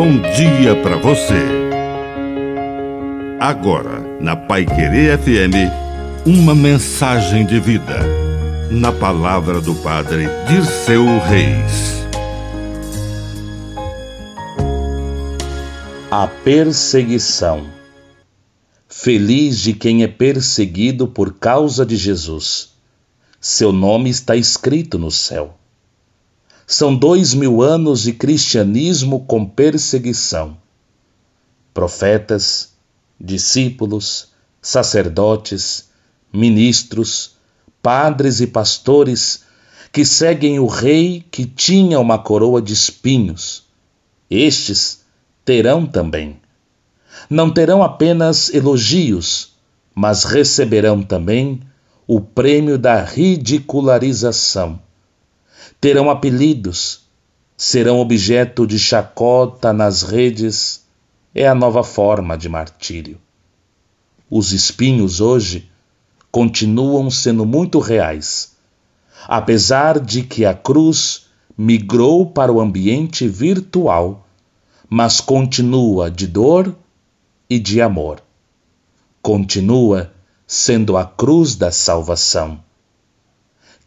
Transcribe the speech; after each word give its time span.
bom 0.00 0.18
dia 0.32 0.74
para 0.82 0.96
você. 0.96 1.44
Agora, 3.38 4.00
na 4.18 4.34
Pai 4.34 4.64
Querer 4.64 5.18
FM, 5.18 6.24
uma 6.24 6.54
mensagem 6.54 7.44
de 7.44 7.60
vida. 7.60 7.98
Na 8.70 8.92
palavra 8.92 9.60
do 9.60 9.74
Padre 9.74 10.24
de 10.48 10.64
seu 10.64 11.04
Reis. 11.04 12.02
A 16.10 16.26
perseguição. 16.26 17.66
Feliz 18.88 19.60
de 19.60 19.74
quem 19.74 20.02
é 20.02 20.08
perseguido 20.08 21.08
por 21.08 21.34
causa 21.34 21.84
de 21.84 21.98
Jesus. 21.98 22.70
Seu 23.38 23.70
nome 23.70 24.08
está 24.08 24.34
escrito 24.34 24.98
no 24.98 25.10
céu. 25.10 25.59
São 26.72 26.94
dois 26.94 27.34
mil 27.34 27.62
anos 27.62 28.02
de 28.02 28.12
cristianismo 28.12 29.24
com 29.26 29.44
perseguição. 29.44 30.56
Profetas, 31.74 32.74
discípulos, 33.20 34.28
sacerdotes, 34.62 35.88
ministros, 36.32 37.32
padres 37.82 38.38
e 38.40 38.46
pastores 38.46 39.42
que 39.90 40.04
seguem 40.04 40.60
o 40.60 40.68
rei 40.68 41.26
que 41.28 41.44
tinha 41.44 41.98
uma 41.98 42.20
coroa 42.20 42.62
de 42.62 42.72
espinhos. 42.72 43.64
Estes 44.30 45.00
terão 45.44 45.84
também. 45.84 46.40
Não 47.28 47.50
terão 47.50 47.82
apenas 47.82 48.48
elogios, 48.54 49.56
mas 49.92 50.22
receberão 50.22 51.02
também 51.02 51.62
o 52.06 52.20
prêmio 52.20 52.78
da 52.78 53.02
ridicularização 53.02 54.80
terão 55.80 56.10
apelidos, 56.10 57.08
serão 57.56 58.00
objeto 58.00 58.66
de 58.66 58.78
chacota 58.78 59.72
nas 59.72 60.02
redes, 60.02 60.84
é 61.34 61.48
a 61.48 61.54
nova 61.54 61.82
forma 61.82 62.36
de 62.36 62.48
martírio. 62.48 63.18
Os 64.28 64.52
espinhos 64.52 65.20
hoje 65.20 65.70
continuam 66.30 67.10
sendo 67.10 67.46
muito 67.46 67.78
reais, 67.78 68.56
apesar 69.26 69.98
de 69.98 70.22
que 70.22 70.44
a 70.44 70.54
cruz 70.54 71.26
migrou 71.56 72.26
para 72.26 72.52
o 72.52 72.60
ambiente 72.60 73.26
virtual, 73.26 74.26
mas 74.88 75.20
continua 75.20 76.10
de 76.10 76.26
dor 76.26 76.74
e 77.48 77.58
de 77.58 77.80
amor. 77.80 78.22
Continua 79.22 80.12
sendo 80.46 80.96
a 80.96 81.04
cruz 81.04 81.54
da 81.54 81.70
salvação. 81.70 82.60